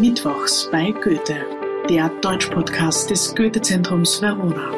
[0.00, 1.46] Mittwochs bei Goethe,
[1.88, 4.72] der Deutschpodcast des Goethe-Zentrums Verona.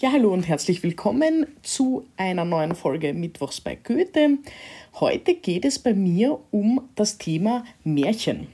[0.00, 4.36] Ja, hallo und herzlich willkommen zu einer neuen Folge Mittwochs bei Goethe.
[5.00, 8.48] Heute geht es bei mir um das Thema Märchen.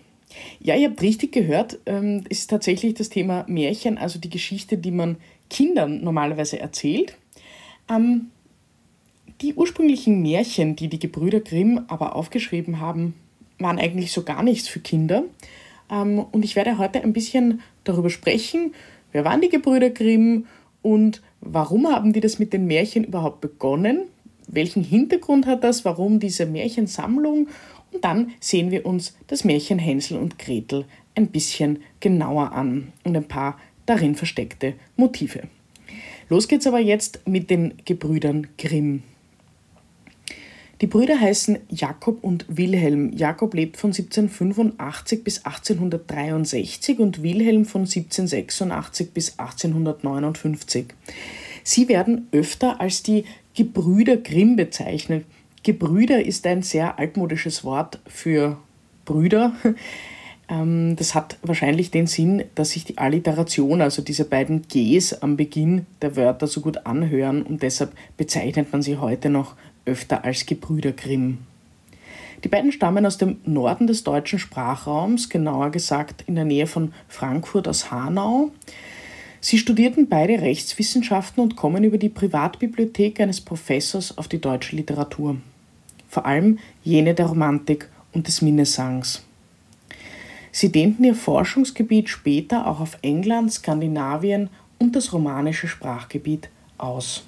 [0.60, 4.78] Ja, ihr habt richtig gehört, ähm, es ist tatsächlich das Thema Märchen, also die Geschichte,
[4.78, 5.16] die man
[5.50, 7.16] Kindern normalerweise erzählt.
[7.88, 8.30] Ähm,
[9.40, 13.14] die ursprünglichen Märchen, die die Gebrüder Grimm aber aufgeschrieben haben,
[13.58, 15.24] waren eigentlich so gar nichts für Kinder.
[15.90, 18.74] Ähm, und ich werde heute ein bisschen darüber sprechen,
[19.12, 20.46] wer waren die Gebrüder Grimm
[20.82, 24.02] und warum haben die das mit den Märchen überhaupt begonnen?
[24.46, 25.84] Welchen Hintergrund hat das?
[25.84, 27.48] Warum diese Märchensammlung?
[27.92, 30.84] Und dann sehen wir uns das Märchen Hänsel und Gretel
[31.14, 35.42] ein bisschen genauer an und ein paar darin versteckte Motive.
[36.28, 39.02] Los geht's aber jetzt mit den Gebrüdern Grimm.
[40.82, 43.12] Die Brüder heißen Jakob und Wilhelm.
[43.16, 50.86] Jakob lebt von 1785 bis 1863 und Wilhelm von 1786 bis 1859.
[51.62, 55.24] Sie werden öfter als die Gebrüder Grimm bezeichnet.
[55.62, 58.58] Gebrüder ist ein sehr altmodisches Wort für
[59.06, 59.54] Brüder.
[60.48, 65.36] Ähm, das hat wahrscheinlich den Sinn, dass sich die Alliteration, also diese beiden Gs am
[65.36, 70.46] Beginn der Wörter so gut anhören und deshalb bezeichnet man sie heute noch öfter als
[70.46, 71.38] Gebrüder Grimm.
[72.44, 76.92] Die beiden stammen aus dem Norden des deutschen Sprachraums, genauer gesagt in der Nähe von
[77.08, 78.50] Frankfurt aus Hanau.
[79.40, 85.36] Sie studierten beide Rechtswissenschaften und kommen über die Privatbibliothek eines Professors auf die deutsche Literatur.
[86.08, 89.25] Vor allem jene der Romantik und des Minnesangs.
[90.56, 96.48] Sie dehnten ihr Forschungsgebiet später auch auf England, Skandinavien und das romanische Sprachgebiet
[96.78, 97.24] aus.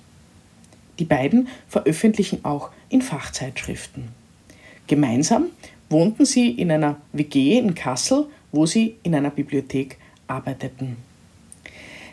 [0.99, 4.09] Die beiden veröffentlichen auch in Fachzeitschriften.
[4.87, 5.49] Gemeinsam
[5.91, 10.97] wohnten sie in einer WG in Kassel, wo sie in einer Bibliothek arbeiteten.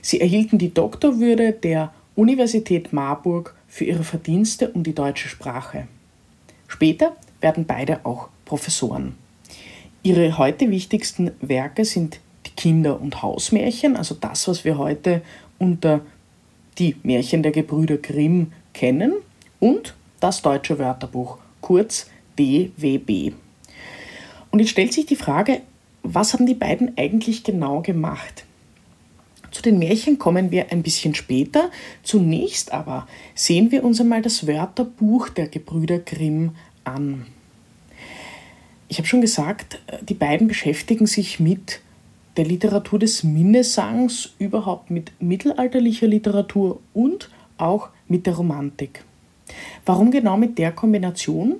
[0.01, 5.87] Sie erhielten die Doktorwürde der Universität Marburg für ihre Verdienste um die deutsche Sprache.
[6.67, 9.15] Später werden beide auch Professoren.
[10.05, 15.23] Ihre heute wichtigsten Werke sind die Kinder- und Hausmärchen, also das, was wir heute
[15.57, 16.01] unter
[16.77, 19.13] die Märchen der Gebrüder Grimm kennen,
[19.59, 22.05] und das deutsche Wörterbuch, kurz
[22.37, 23.33] DWB.
[24.51, 25.61] Und jetzt stellt sich die Frage,
[26.03, 28.45] was haben die beiden eigentlich genau gemacht?
[29.49, 31.71] Zu den Märchen kommen wir ein bisschen später.
[32.03, 36.51] Zunächst aber sehen wir uns einmal das Wörterbuch der Gebrüder Grimm
[36.83, 37.25] an.
[38.87, 41.81] Ich habe schon gesagt, die beiden beschäftigen sich mit
[42.37, 49.03] der Literatur des Minnesangs, überhaupt mit mittelalterlicher Literatur und auch mit der Romantik.
[49.85, 51.55] Warum genau mit der Kombination?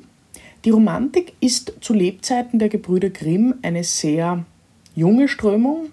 [0.65, 4.45] Die Romantik ist zu Lebzeiten der Gebrüder Grimm eine sehr
[4.95, 5.87] junge Strömung,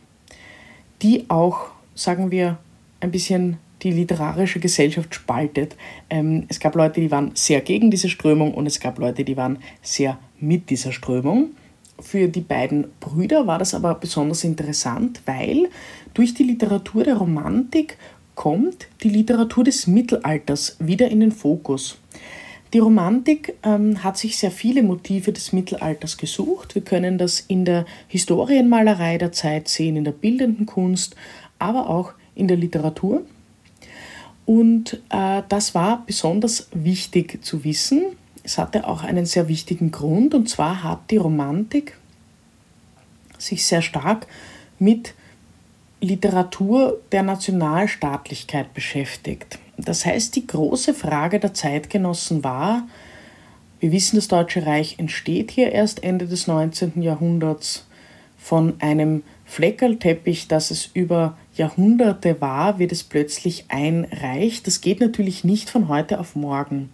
[1.03, 2.59] die auch, sagen wir,
[3.00, 5.76] ein bisschen die literarische Gesellschaft spaltet.
[6.10, 9.37] Ähm, es gab Leute, die waren sehr gegen diese Strömung und es gab Leute, die
[9.37, 11.50] waren sehr mit dieser Strömung.
[12.00, 15.69] Für die beiden Brüder war das aber besonders interessant, weil
[16.15, 17.97] durch die Literatur der Romantik
[18.34, 21.98] kommt die Literatur des Mittelalters wieder in den Fokus.
[22.72, 26.75] Die Romantik ähm, hat sich sehr viele Motive des Mittelalters gesucht.
[26.75, 31.15] Wir können das in der Historienmalerei der Zeit sehen, in der bildenden Kunst,
[31.59, 33.22] aber auch in der Literatur.
[34.44, 38.03] Und äh, das war besonders wichtig zu wissen.
[38.42, 41.97] Es hatte auch einen sehr wichtigen Grund, und zwar hat die Romantik
[43.38, 44.26] sich sehr stark
[44.78, 45.14] mit
[46.00, 49.58] Literatur der Nationalstaatlichkeit beschäftigt.
[49.78, 52.88] Das heißt, die große Frage der Zeitgenossen war,
[53.78, 57.03] wir wissen, das Deutsche Reich entsteht hier erst Ende des 19.
[57.03, 57.86] Jahrhunderts
[58.38, 64.06] von einem Fleckerlteppich, das es über Jahrhunderte war, wird es plötzlich ein.
[64.64, 66.88] Das geht natürlich nicht von heute auf morgen.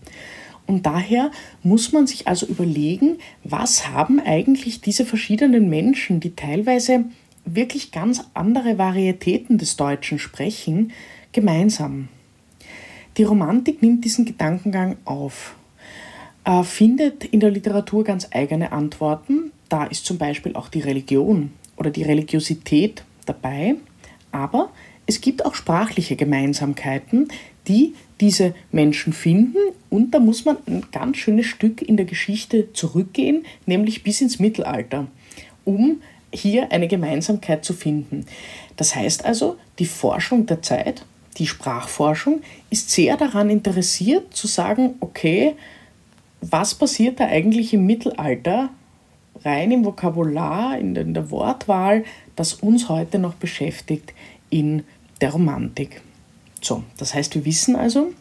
[0.67, 1.31] Und daher
[1.63, 7.05] muss man sich also überlegen, was haben eigentlich diese verschiedenen Menschen, die teilweise
[7.45, 10.91] wirklich ganz andere Varietäten des Deutschen sprechen,
[11.31, 12.09] gemeinsam.
[13.19, 15.55] Die Romantik nimmt diesen Gedankengang auf,
[16.43, 19.53] äh, findet in der Literatur ganz eigene Antworten.
[19.69, 23.77] Da ist zum Beispiel auch die Religion oder die Religiosität dabei.
[24.33, 24.71] Aber
[25.07, 27.29] es gibt auch sprachliche Gemeinsamkeiten,
[27.67, 29.59] die diese Menschen finden.
[29.91, 34.39] Und da muss man ein ganz schönes Stück in der Geschichte zurückgehen, nämlich bis ins
[34.39, 35.07] Mittelalter,
[35.65, 36.03] um
[36.33, 38.27] hier eine Gemeinsamkeit zu finden.
[38.77, 41.05] Das heißt also, die Forschung der Zeit,
[41.39, 45.55] die Sprachforschung ist sehr daran interessiert zu sagen, okay,
[46.41, 48.71] was passiert da eigentlich im Mittelalter,
[49.45, 52.05] rein im Vokabular, in der Wortwahl,
[52.37, 54.13] das uns heute noch beschäftigt
[54.51, 54.85] in
[55.21, 56.01] der Romantik.
[56.61, 58.13] So, das heißt, wir wissen also,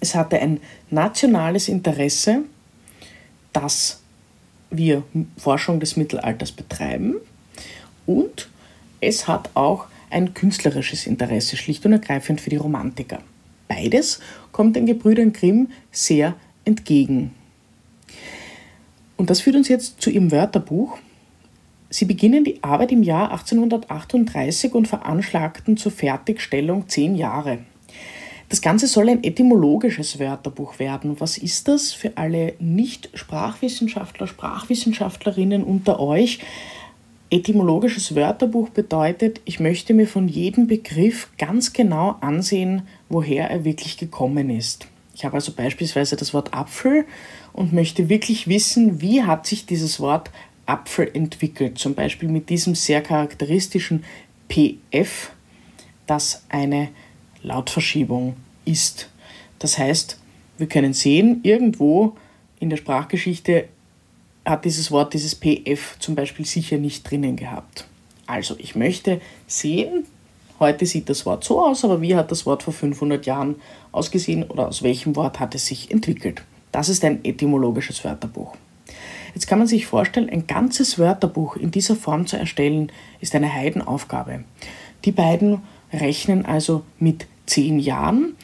[0.00, 0.60] es hatte ein
[0.90, 2.42] nationales Interesse,
[3.52, 4.00] dass
[4.70, 5.02] wir
[5.36, 7.16] Forschung des Mittelalters betreiben
[8.06, 8.48] und
[9.00, 13.20] es hat auch ein künstlerisches Interesse, schlicht und ergreifend für die Romantiker.
[13.68, 14.20] Beides
[14.52, 16.34] kommt den Gebrüdern Grimm sehr
[16.64, 17.32] entgegen.
[19.22, 20.98] Und das führt uns jetzt zu ihrem Wörterbuch.
[21.90, 27.58] Sie beginnen die Arbeit im Jahr 1838 und veranschlagten zur Fertigstellung zehn Jahre.
[28.48, 31.20] Das Ganze soll ein etymologisches Wörterbuch werden.
[31.20, 36.40] Was ist das für alle Nicht-Sprachwissenschaftler, Sprachwissenschaftlerinnen unter euch?
[37.30, 43.98] Etymologisches Wörterbuch bedeutet, ich möchte mir von jedem Begriff ganz genau ansehen, woher er wirklich
[43.98, 44.88] gekommen ist.
[45.22, 47.04] Ich habe also beispielsweise das Wort Apfel
[47.52, 50.32] und möchte wirklich wissen, wie hat sich dieses Wort
[50.66, 51.78] Apfel entwickelt.
[51.78, 54.02] Zum Beispiel mit diesem sehr charakteristischen
[54.48, 55.30] PF,
[56.08, 56.88] das eine
[57.40, 58.34] Lautverschiebung
[58.64, 59.10] ist.
[59.60, 60.18] Das heißt,
[60.58, 62.16] wir können sehen, irgendwo
[62.58, 63.68] in der Sprachgeschichte
[64.44, 67.86] hat dieses Wort, dieses PF zum Beispiel sicher nicht drinnen gehabt.
[68.26, 70.04] Also ich möchte sehen,
[70.62, 73.56] heute sieht das Wort so aus, aber wie hat das Wort vor 500 Jahren
[73.92, 76.42] ausgesehen oder aus welchem Wort hat es sich entwickelt?
[76.70, 78.56] Das ist ein etymologisches Wörterbuch.
[79.34, 83.52] Jetzt kann man sich vorstellen, ein ganzes Wörterbuch in dieser Form zu erstellen, ist eine
[83.52, 84.44] Heidenaufgabe.
[85.04, 85.62] Die beiden
[85.92, 88.36] rechnen also mit zehn Jahren.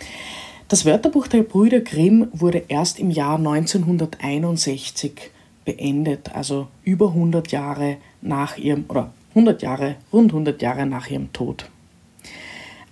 [0.68, 5.30] Das Wörterbuch der Brüder Grimm wurde erst im Jahr 1961
[5.64, 11.32] beendet, also über 100 Jahre nach ihrem, oder 100 Jahre, rund 100 Jahre nach ihrem
[11.32, 11.70] Tod.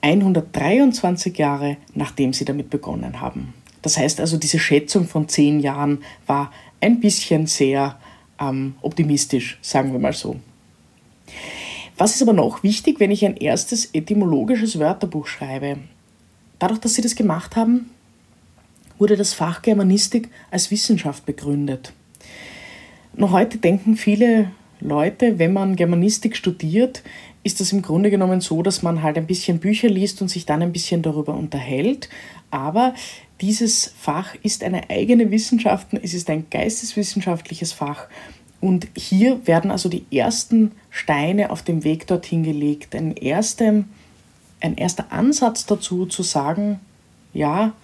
[0.06, 3.54] 123 Jahre nachdem sie damit begonnen haben.
[3.82, 7.98] Das heißt also, diese Schätzung von 10 Jahren war ein bisschen sehr
[8.40, 10.36] ähm, optimistisch, sagen wir mal so.
[11.98, 15.78] Was ist aber noch wichtig, wenn ich ein erstes etymologisches Wörterbuch schreibe?
[16.60, 17.90] Dadurch, dass sie das gemacht haben,
[18.98, 21.92] wurde das Fach Germanistik als Wissenschaft begründet.
[23.14, 27.02] Noch heute denken viele Leute, wenn man Germanistik studiert,
[27.46, 30.46] ist das im Grunde genommen so, dass man halt ein bisschen Bücher liest und sich
[30.46, 32.08] dann ein bisschen darüber unterhält.
[32.50, 32.92] Aber
[33.40, 38.08] dieses Fach ist eine eigene Wissenschaft, es ist ein geisteswissenschaftliches Fach.
[38.60, 42.96] Und hier werden also die ersten Steine auf dem Weg dorthin gelegt.
[42.96, 43.84] Ein erster,
[44.60, 46.80] ein erster Ansatz dazu zu sagen,
[47.32, 47.74] ja,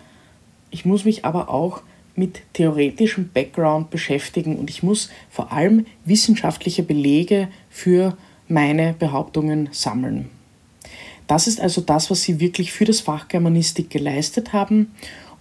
[0.72, 1.82] ich muss mich aber auch
[2.16, 8.16] mit theoretischem Background beschäftigen und ich muss vor allem wissenschaftliche Belege für
[8.52, 10.30] meine Behauptungen sammeln.
[11.26, 14.92] Das ist also das, was sie wirklich für das Fach Germanistik geleistet haben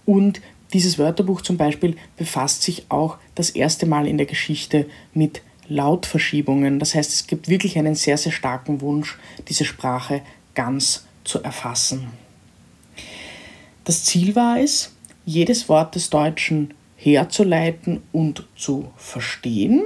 [0.06, 0.40] und
[0.72, 6.78] dieses Wörterbuch zum Beispiel befasst sich auch das erste Mal in der Geschichte mit Lautverschiebungen.
[6.78, 9.18] Das heißt, es gibt wirklich einen sehr, sehr starken Wunsch,
[9.48, 10.22] diese Sprache
[10.54, 12.08] ganz zu erfassen.
[13.84, 14.94] Das Ziel war es,
[15.26, 19.82] jedes Wort des Deutschen herzuleiten und zu verstehen.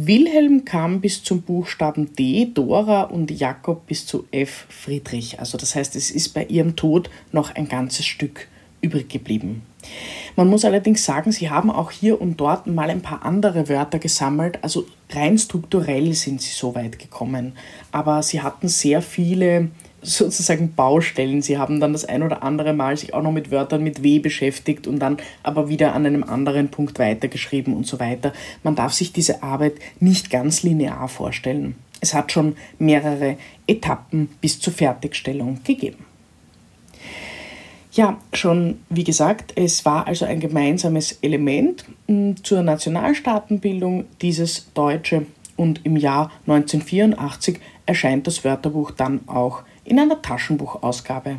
[0.00, 5.40] Wilhelm kam bis zum Buchstaben D, Dora und Jakob bis zu F, Friedrich.
[5.40, 8.46] Also das heißt, es ist bei ihrem Tod noch ein ganzes Stück
[8.80, 9.62] übrig geblieben.
[10.36, 13.98] Man muss allerdings sagen, sie haben auch hier und dort mal ein paar andere Wörter
[13.98, 17.54] gesammelt, also rein strukturell sind sie so weit gekommen.
[17.90, 19.68] Aber sie hatten sehr viele
[20.02, 21.42] sozusagen Baustellen.
[21.42, 24.18] Sie haben dann das ein oder andere Mal sich auch noch mit Wörtern mit W
[24.18, 28.32] beschäftigt und dann aber wieder an einem anderen Punkt weitergeschrieben und so weiter.
[28.62, 31.74] Man darf sich diese Arbeit nicht ganz linear vorstellen.
[32.00, 33.36] Es hat schon mehrere
[33.66, 36.04] Etappen bis zur Fertigstellung gegeben.
[37.92, 41.84] Ja, schon wie gesagt, es war also ein gemeinsames Element
[42.44, 45.26] zur Nationalstaatenbildung, dieses Deutsche.
[45.56, 51.36] Und im Jahr 1984 erscheint das Wörterbuch dann auch in einer Taschenbuchausgabe.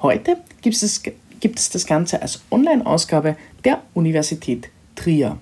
[0.00, 1.02] Heute gibt es,
[1.40, 5.38] gibt es das Ganze als Online-Ausgabe der Universität Trier.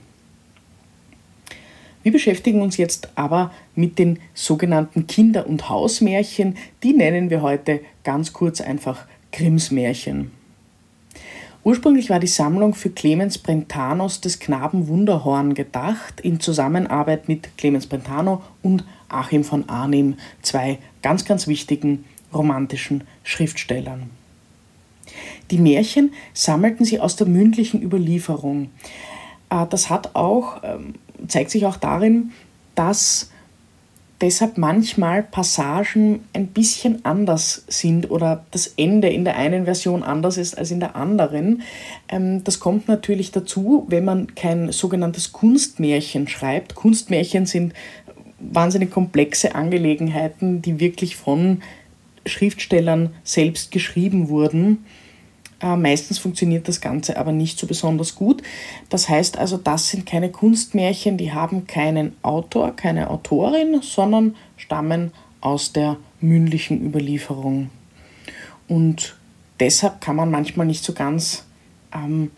[2.02, 6.56] Wir beschäftigen uns jetzt aber mit den sogenannten Kinder- und Hausmärchen.
[6.82, 10.32] Die nennen wir heute ganz kurz einfach Grimms Märchen.
[11.64, 17.86] Ursprünglich war die Sammlung für Clemens Brentanos des Knaben Wunderhorn gedacht, in Zusammenarbeit mit Clemens
[17.86, 22.04] Brentano und Achim von Arnim, zwei ganz, ganz wichtigen
[22.34, 24.10] romantischen Schriftstellern.
[25.52, 28.70] Die Märchen sammelten sie aus der mündlichen Überlieferung.
[29.50, 30.94] Äh, das hat auch, ähm,
[31.28, 32.32] zeigt sich auch darin,
[32.74, 33.30] dass
[34.22, 40.38] deshalb manchmal Passagen ein bisschen anders sind oder das Ende in der einen Version anders
[40.38, 41.62] ist als in der anderen.
[42.08, 46.76] Ähm, das kommt natürlich dazu, wenn man kein sogenanntes Kunstmärchen schreibt.
[46.76, 47.74] Kunstmärchen sind
[48.38, 51.62] wahnsinnig komplexe Angelegenheiten, die wirklich von
[52.24, 54.84] Schriftstellern selbst geschrieben wurden.
[55.62, 58.42] Äh, meistens funktioniert das Ganze aber nicht so besonders gut.
[58.88, 65.12] Das heißt also, das sind keine Kunstmärchen, die haben keinen Autor, keine Autorin, sondern stammen
[65.40, 67.70] aus der mündlichen Überlieferung.
[68.68, 69.16] Und
[69.60, 71.44] deshalb kann man manchmal nicht so ganz
[71.94, 72.30] ähm,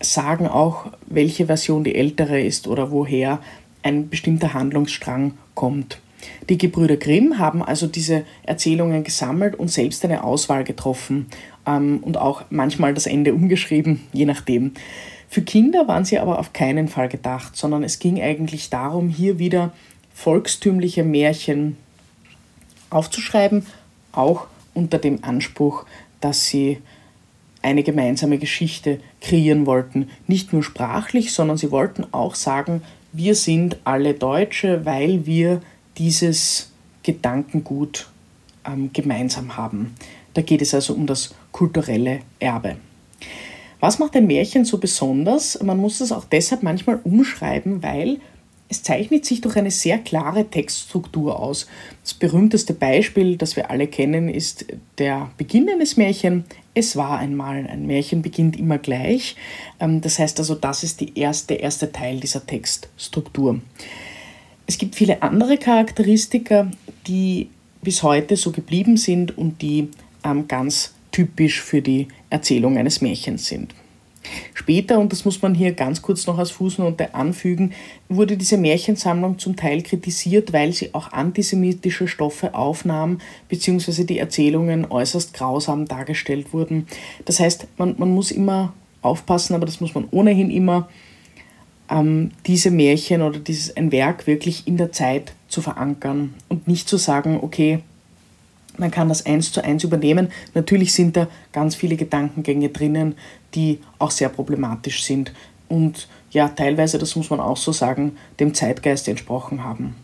[0.00, 3.40] sagen, auch welche Version die ältere ist oder woher
[3.82, 6.00] ein bestimmter Handlungsstrang kommt.
[6.48, 11.26] Die Gebrüder Grimm haben also diese Erzählungen gesammelt und selbst eine Auswahl getroffen
[11.66, 14.72] ähm, und auch manchmal das Ende umgeschrieben, je nachdem.
[15.28, 19.38] Für Kinder waren sie aber auf keinen Fall gedacht, sondern es ging eigentlich darum, hier
[19.38, 19.72] wieder
[20.14, 21.76] volkstümliche Märchen
[22.90, 23.66] aufzuschreiben,
[24.12, 25.84] auch unter dem Anspruch,
[26.20, 26.78] dass sie
[27.62, 30.08] eine gemeinsame Geschichte kreieren wollten.
[30.26, 32.82] Nicht nur sprachlich, sondern sie wollten auch sagen,
[33.12, 35.60] wir sind alle Deutsche, weil wir
[35.98, 36.70] dieses
[37.02, 38.08] Gedankengut
[38.66, 39.94] ähm, gemeinsam haben.
[40.34, 42.76] Da geht es also um das kulturelle Erbe.
[43.80, 45.62] Was macht ein Märchen so besonders?
[45.62, 48.20] Man muss es auch deshalb manchmal umschreiben, weil
[48.68, 51.66] es zeichnet sich durch eine sehr klare Textstruktur aus.
[52.02, 54.66] Das berühmteste Beispiel, das wir alle kennen, ist
[54.98, 56.44] der Beginn eines Märchen.
[56.74, 57.66] Es war einmal.
[57.66, 59.36] Ein Märchen beginnt immer gleich.
[59.78, 63.60] Ähm, das heißt also, das ist erste, der erste Teil dieser Textstruktur.
[64.66, 66.68] Es gibt viele andere Charakteristika,
[67.06, 67.48] die
[67.86, 69.90] bis heute so geblieben sind und die
[70.24, 73.76] ähm, ganz typisch für die Erzählung eines Märchens sind.
[74.54, 77.74] Später, und das muss man hier ganz kurz noch als Fußnote anfügen,
[78.08, 84.90] wurde diese Märchensammlung zum Teil kritisiert, weil sie auch antisemitische Stoffe aufnahm, beziehungsweise die Erzählungen
[84.90, 86.88] äußerst grausam dargestellt wurden.
[87.24, 90.88] Das heißt, man, man muss immer aufpassen, aber das muss man ohnehin immer,
[91.90, 96.88] ähm, diese Märchen oder dieses ein Werk wirklich in der Zeit zu verankern und nicht
[96.88, 97.80] zu sagen, okay,
[98.78, 100.28] man kann das eins zu eins übernehmen.
[100.54, 103.14] Natürlich sind da ganz viele Gedankengänge drinnen,
[103.54, 105.32] die auch sehr problematisch sind
[105.68, 109.96] und ja, teilweise, das muss man auch so sagen, dem Zeitgeist entsprochen haben.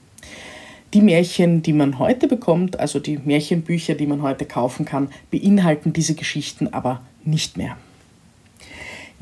[0.94, 5.92] Die Märchen, die man heute bekommt, also die Märchenbücher, die man heute kaufen kann, beinhalten
[5.92, 7.76] diese Geschichten aber nicht mehr.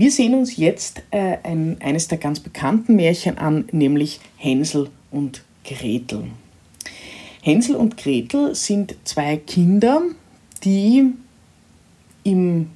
[0.00, 5.44] Wir sehen uns jetzt äh, ein, eines der ganz bekannten Märchen an, nämlich Hänsel und
[5.62, 6.22] Gretel.
[7.42, 10.00] Hänsel und Gretel sind zwei Kinder,
[10.64, 11.12] die
[12.24, 12.70] im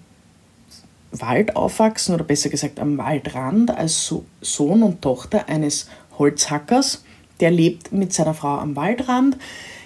[1.12, 5.88] Wald aufwachsen oder besser gesagt am Waldrand als Sohn und Tochter eines
[6.18, 7.04] Holzhackers.
[7.40, 9.38] Der lebt mit seiner Frau am Waldrand.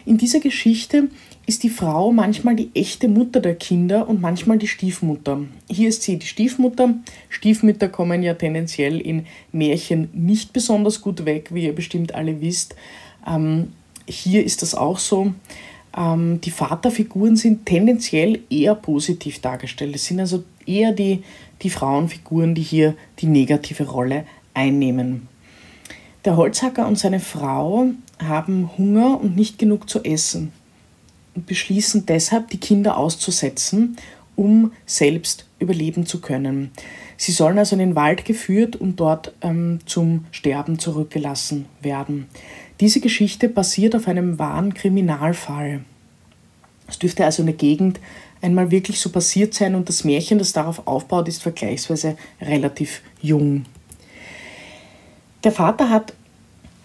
[0.05, 1.09] In dieser Geschichte
[1.49, 5.41] ist die Frau manchmal die echte Mutter der Kinder und manchmal die Stiefmutter.
[5.71, 6.93] Hier ist sie die Stiefmutter.
[7.31, 12.77] Stiefmütter kommen ja tendenziell in Märchen nicht besonders gut weg, wie ihr bestimmt alle wisst.
[13.27, 13.73] Ähm,
[14.07, 15.33] hier ist das auch so.
[15.97, 19.97] Ähm, die Vaterfiguren sind tendenziell eher positiv dargestellt.
[19.97, 21.23] Es sind also eher die,
[21.63, 25.29] die Frauenfiguren, die hier die negative Rolle einnehmen.
[26.27, 27.87] Der Holzhacker und seine Frau
[28.23, 30.53] haben Hunger und nicht genug zu essen
[31.47, 33.97] beschließen deshalb, die Kinder auszusetzen,
[34.37, 36.71] um selbst überleben zu können.
[37.17, 42.29] Sie sollen also in den Wald geführt und dort ähm, zum Sterben zurückgelassen werden.
[42.81, 45.81] Diese Geschichte basiert auf einem wahren Kriminalfall.
[46.87, 47.99] Es dürfte also in der Gegend
[48.41, 53.65] einmal wirklich so passiert sein und das Märchen, das darauf aufbaut, ist vergleichsweise relativ jung.
[55.43, 56.15] Der Vater hat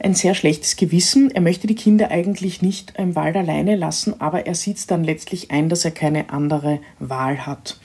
[0.03, 1.31] ein sehr schlechtes Gewissen.
[1.31, 5.51] Er möchte die Kinder eigentlich nicht im Wald alleine lassen, aber er sieht dann letztlich
[5.51, 7.79] ein, dass er keine andere Wahl hat.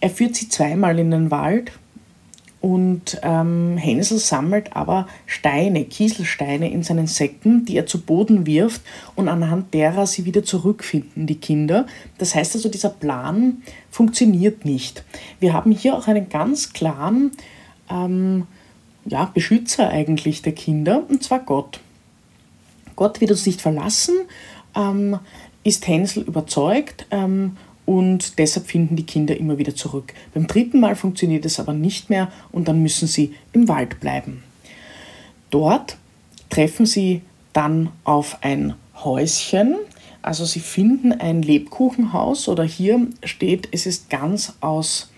[0.00, 1.72] Er führt sie zweimal in den Wald,
[2.60, 8.82] und ähm, Hänsel sammelt aber Steine, Kieselsteine in seinen Säcken, die er zu Boden wirft
[9.14, 11.86] und anhand derer sie wieder zurückfinden, die Kinder.
[12.18, 15.04] Das heißt also, dieser Plan funktioniert nicht.
[15.38, 17.30] Wir haben hier auch einen ganz klaren
[17.88, 18.48] ähm,
[19.08, 21.80] ja, Beschützer eigentlich der Kinder, und zwar Gott.
[22.96, 24.14] Gott wird uns nicht verlassen,
[24.74, 25.18] ähm,
[25.64, 30.12] ist Hänsel überzeugt ähm, und deshalb finden die Kinder immer wieder zurück.
[30.34, 34.42] Beim dritten Mal funktioniert es aber nicht mehr und dann müssen sie im Wald bleiben.
[35.50, 35.96] Dort
[36.50, 37.22] treffen sie
[37.52, 39.76] dann auf ein Häuschen,
[40.22, 45.10] also sie finden ein Lebkuchenhaus oder hier steht, es ist ganz aus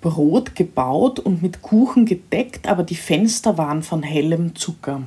[0.00, 5.02] Brot gebaut und mit Kuchen gedeckt, aber die Fenster waren von hellem Zucker.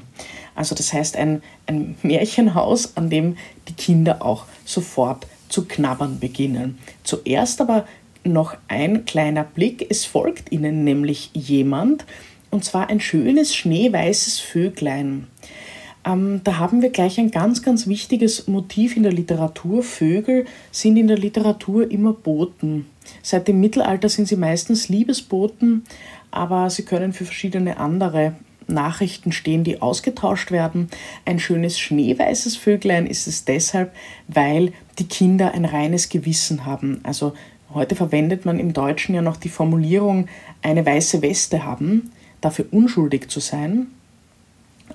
[0.55, 6.77] Also das heißt ein, ein Märchenhaus, an dem die Kinder auch sofort zu knabbern beginnen.
[7.03, 7.85] Zuerst aber
[8.23, 9.85] noch ein kleiner Blick.
[9.89, 12.05] Es folgt ihnen nämlich jemand,
[12.51, 15.27] und zwar ein schönes schneeweißes Vöglein.
[16.05, 19.83] Ähm, da haben wir gleich ein ganz, ganz wichtiges Motiv in der Literatur.
[19.83, 22.87] Vögel sind in der Literatur immer Boten.
[23.21, 25.83] Seit dem Mittelalter sind sie meistens Liebesboten,
[26.31, 28.33] aber sie können für verschiedene andere
[28.67, 30.89] Nachrichten stehen, die ausgetauscht werden.
[31.25, 33.93] Ein schönes schneeweißes Vöglein ist es deshalb,
[34.27, 36.99] weil die Kinder ein reines Gewissen haben.
[37.03, 37.33] Also
[37.73, 40.27] heute verwendet man im Deutschen ja noch die Formulierung
[40.61, 42.11] eine weiße Weste haben,
[42.41, 43.87] dafür unschuldig zu sein.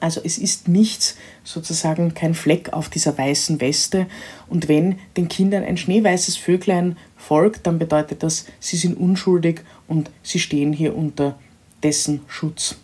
[0.05, 4.05] Also es ist nichts, sozusagen kein Fleck auf dieser weißen Weste.
[4.51, 10.11] Und wenn den Kindern ein schneeweißes Vöglein folgt, dann bedeutet das, sie sind unschuldig und
[10.23, 11.39] sie stehen hier unter
[11.83, 12.77] dessen Schutz.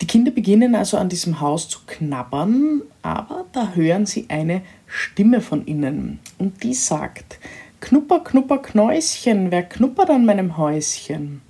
[0.00, 5.42] Die Kinder beginnen also an diesem Haus zu knabbern, aber da hören sie eine Stimme
[5.42, 7.38] von innen und die sagt,
[7.80, 11.42] Knupper, Knupper, Knäuschen, wer knuppert an meinem Häuschen?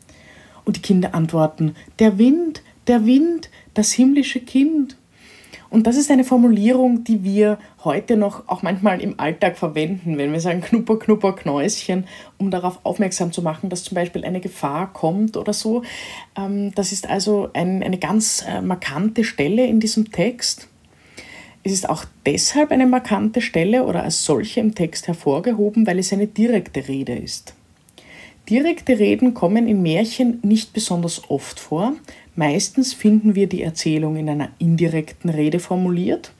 [0.65, 4.97] Und die Kinder antworten, der Wind, der Wind, das himmlische Kind.
[5.71, 10.33] Und das ist eine Formulierung, die wir heute noch auch manchmal im Alltag verwenden, wenn
[10.33, 12.05] wir sagen Knupper, Knupper, Knäuschen,
[12.39, 15.83] um darauf aufmerksam zu machen, dass zum Beispiel eine Gefahr kommt oder so.
[16.37, 20.69] Ähm, das ist also ein, eine ganz äh, markante Stelle in diesem Text.
[21.63, 26.13] Es ist auch deshalb eine markante Stelle oder als solche im Text hervorgehoben, weil es
[26.13, 27.55] eine direkte Rede ist.
[28.49, 31.95] Direkte Reden kommen in Märchen nicht besonders oft vor,
[32.39, 36.31] Meistens finden wir die Erzählung in einer indirekten Rede formuliert,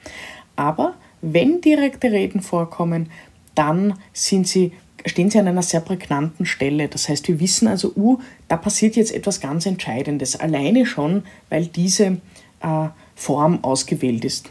[0.55, 3.11] aber wenn direkte Reden vorkommen,
[3.57, 4.71] dann sind sie,
[5.05, 6.87] stehen sie an einer sehr prägnanten Stelle.
[6.87, 11.67] Das heißt, wir wissen also, uh, da passiert jetzt etwas ganz Entscheidendes, alleine schon, weil
[11.67, 12.19] diese
[12.61, 14.49] äh, Form ausgewählt ist.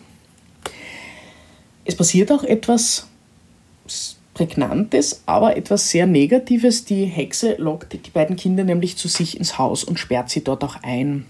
[1.85, 3.07] Es passiert auch etwas
[4.38, 6.86] Prägnantes, aber etwas sehr Negatives.
[6.86, 10.63] Die Hexe lockt die beiden Kinder nämlich zu sich ins Haus und sperrt sie dort
[10.63, 11.25] auch ein.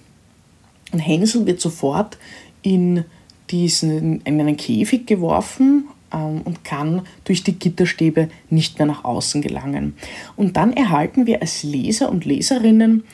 [0.92, 2.18] Und Hänsel wird sofort
[2.64, 3.06] in,
[3.50, 9.42] diesen, in einen Käfig geworfen ähm, und kann durch die Gitterstäbe nicht mehr nach außen
[9.42, 9.96] gelangen.
[10.36, 13.06] Und dann erhalten wir als Leser und Leserinnen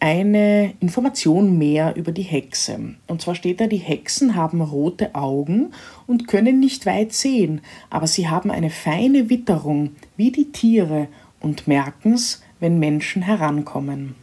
[0.00, 2.96] eine Information mehr über die Hexe.
[3.06, 5.72] Und zwar steht da, die Hexen haben rote Augen
[6.06, 7.60] und können nicht weit sehen,
[7.90, 11.08] aber sie haben eine feine Witterung wie die Tiere
[11.40, 14.14] und merken's, wenn Menschen herankommen.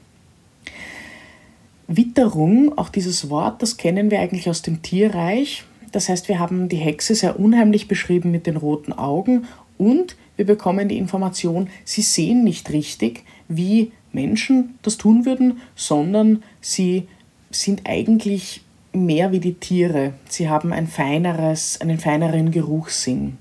[1.87, 5.63] Witterung, auch dieses Wort, das kennen wir eigentlich aus dem Tierreich.
[5.91, 9.45] Das heißt, wir haben die Hexe sehr unheimlich beschrieben mit den roten Augen
[9.77, 16.43] und wir bekommen die Information, sie sehen nicht richtig, wie Menschen das tun würden, sondern
[16.59, 17.07] sie
[17.51, 20.13] sind eigentlich mehr wie die Tiere.
[20.27, 23.37] Sie haben ein feineres, einen feineren Geruchssinn.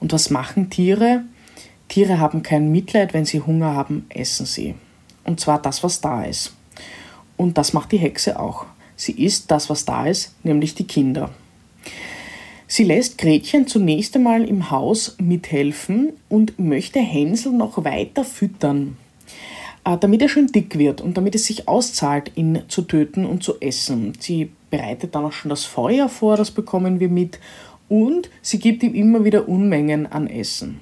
[0.00, 1.24] Und was machen Tiere?
[1.88, 4.74] Tiere haben kein Mitleid, wenn sie Hunger haben, essen sie.
[5.24, 6.54] Und zwar das, was da ist.
[7.36, 8.64] Und das macht die Hexe auch.
[8.96, 11.30] Sie isst das, was da ist, nämlich die Kinder.
[12.66, 18.96] Sie lässt Gretchen zunächst einmal im Haus mithelfen und möchte Hänsel noch weiter füttern,
[19.94, 23.60] damit er schön dick wird und damit es sich auszahlt, ihn zu töten und zu
[23.60, 24.14] essen.
[24.18, 27.38] Sie bereitet dann auch schon das Feuer vor, das bekommen wir mit,
[27.88, 30.80] und sie gibt ihm immer wieder Unmengen an Essen.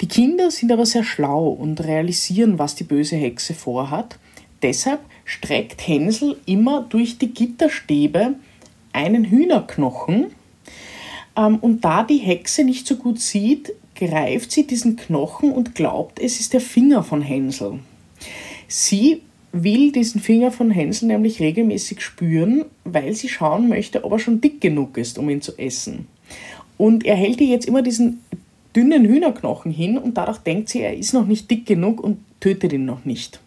[0.00, 4.18] Die Kinder sind aber sehr schlau und realisieren, was die böse Hexe vorhat.
[4.60, 8.34] Deshalb streckt Hänsel immer durch die Gitterstäbe
[8.92, 10.26] einen Hühnerknochen.
[11.36, 16.18] Ähm, und da die Hexe nicht so gut sieht, greift sie diesen Knochen und glaubt,
[16.18, 17.78] es ist der Finger von Hänsel.
[18.68, 24.18] Sie will diesen Finger von Hänsel nämlich regelmäßig spüren, weil sie schauen möchte, ob er
[24.18, 26.06] schon dick genug ist, um ihn zu essen.
[26.76, 28.20] Und er hält ihr jetzt immer diesen
[28.74, 32.72] dünnen Hühnerknochen hin und dadurch denkt sie, er ist noch nicht dick genug und tötet
[32.72, 33.40] ihn noch nicht.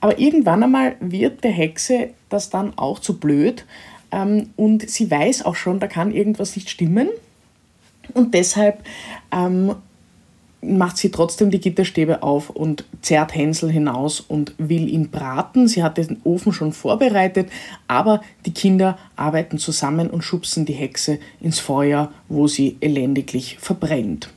[0.00, 3.64] Aber irgendwann einmal wird der Hexe das dann auch zu blöd
[4.10, 7.08] ähm, und sie weiß auch schon, da kann irgendwas nicht stimmen.
[8.12, 8.82] Und deshalb
[9.32, 9.76] ähm,
[10.66, 15.68] macht sie trotzdem die Gitterstäbe auf und zerrt Hänsel hinaus und will ihn braten.
[15.68, 17.50] Sie hat den Ofen schon vorbereitet,
[17.88, 24.30] aber die Kinder arbeiten zusammen und schubsen die Hexe ins Feuer, wo sie elendiglich verbrennt.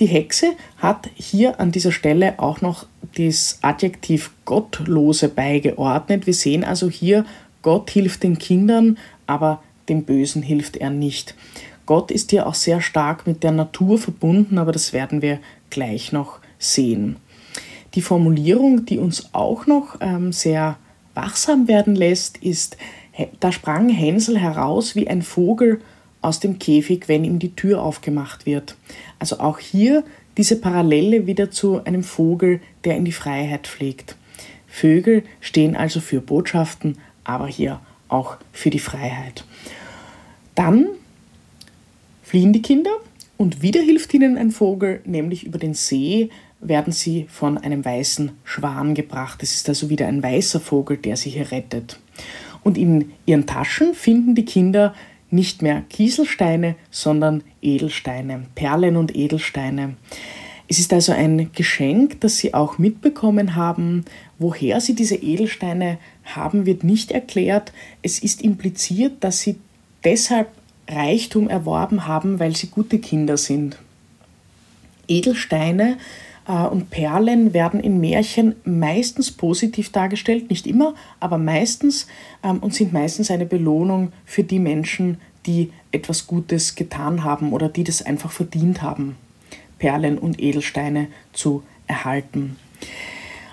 [0.00, 6.26] Die Hexe hat hier an dieser Stelle auch noch das Adjektiv Gottlose beigeordnet.
[6.26, 7.24] Wir sehen also hier,
[7.60, 11.34] Gott hilft den Kindern, aber dem Bösen hilft er nicht.
[11.92, 16.10] Gott ist hier auch sehr stark mit der Natur verbunden, aber das werden wir gleich
[16.10, 17.16] noch sehen.
[17.92, 20.78] die Formulierung, die uns auch noch ähm, sehr
[21.12, 22.78] wachsam werden lässt, ist,
[23.40, 25.82] da sprang Hänsel heraus wie ein Vogel
[26.22, 28.74] aus dem Käfig, wenn ihm die Tür aufgemacht wird.
[29.18, 30.02] Also auch hier
[30.38, 34.16] diese Parallele wieder zu einem Vogel, der in die Freiheit fliegt.
[34.66, 39.44] Vögel stehen also für Botschaften, aber hier auch für die Freiheit.
[40.54, 40.86] Dann
[42.32, 42.92] fliehen die Kinder
[43.36, 48.30] und wieder hilft ihnen ein Vogel, nämlich über den See werden sie von einem weißen
[48.42, 49.42] Schwan gebracht.
[49.42, 52.00] Es ist also wieder ein weißer Vogel, der sie hier rettet.
[52.64, 54.94] Und in ihren Taschen finden die Kinder
[55.30, 59.96] nicht mehr Kieselsteine, sondern Edelsteine, Perlen und Edelsteine.
[60.68, 64.06] Es ist also ein Geschenk, das sie auch mitbekommen haben.
[64.38, 67.74] Woher sie diese Edelsteine haben, wird nicht erklärt.
[68.00, 69.56] Es ist impliziert, dass sie
[70.02, 70.48] deshalb
[70.88, 73.78] Reichtum erworben haben, weil sie gute Kinder sind.
[75.08, 75.96] Edelsteine
[76.46, 82.06] äh, und Perlen werden in Märchen meistens positiv dargestellt, nicht immer, aber meistens
[82.42, 87.68] ähm, und sind meistens eine Belohnung für die Menschen, die etwas Gutes getan haben oder
[87.68, 89.16] die das einfach verdient haben,
[89.78, 92.56] Perlen und Edelsteine zu erhalten.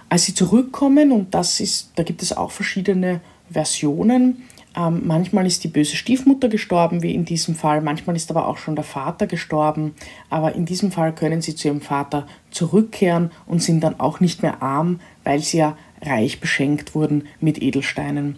[0.07, 4.43] Als sie zurückkommen, und das ist, da gibt es auch verschiedene Versionen,
[4.79, 8.57] ähm, manchmal ist die böse Stiefmutter gestorben, wie in diesem Fall, manchmal ist aber auch
[8.57, 9.93] schon der Vater gestorben,
[10.29, 14.41] aber in diesem Fall können sie zu ihrem Vater zurückkehren und sind dann auch nicht
[14.41, 18.37] mehr arm, weil sie ja reich beschenkt wurden mit Edelsteinen.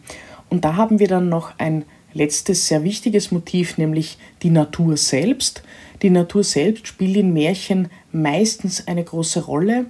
[0.50, 5.62] Und da haben wir dann noch ein letztes sehr wichtiges Motiv, nämlich die Natur selbst.
[6.02, 9.86] Die Natur selbst spielt in Märchen meistens eine große Rolle,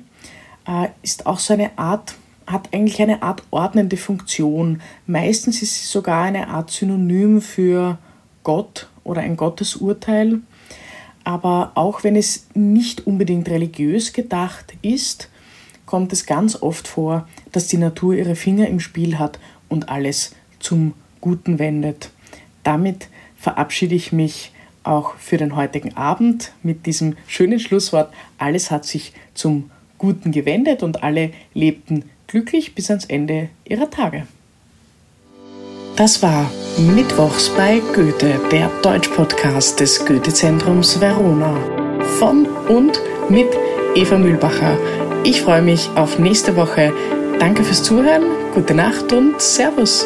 [0.68, 2.16] äh, ist auch so eine Art
[2.52, 4.82] hat eigentlich eine Art ordnende Funktion.
[5.08, 7.98] Meistens ist sie sogar eine Art Synonym für
[8.44, 10.40] Gott oder ein Gottesurteil.
[11.24, 15.30] Aber auch wenn es nicht unbedingt religiös gedacht ist,
[15.86, 20.34] kommt es ganz oft vor, dass die Natur ihre Finger im Spiel hat und alles
[20.60, 22.12] zum Guten wendet.
[22.64, 24.52] Damit verabschiede ich mich
[24.84, 28.12] auch für den heutigen Abend mit diesem schönen Schlusswort.
[28.38, 34.26] Alles hat sich zum Guten gewendet und alle lebten glücklich bis ans Ende ihrer Tage.
[35.98, 41.58] Das war Mittwochs bei Goethe, der Deutsch-Podcast des Goethe-Zentrums Verona.
[42.18, 43.50] Von und mit
[43.96, 44.78] Eva Mühlbacher.
[45.24, 46.94] Ich freue mich auf nächste Woche.
[47.40, 50.06] Danke fürs Zuhören, gute Nacht und Servus.